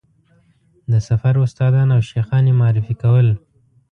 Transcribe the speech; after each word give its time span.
د 0.91 0.93
سفر 1.07 1.33
استادان 1.45 1.87
او 1.95 2.01
شیخان 2.09 2.43
یې 2.49 2.53
معرفي 2.61 2.95
کول. 3.01 3.27